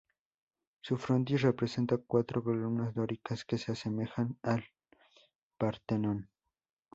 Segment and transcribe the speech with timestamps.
[0.81, 4.65] Su frontis presenta cuatro columnas dóricas que se asemejan al
[5.59, 6.27] Partenón.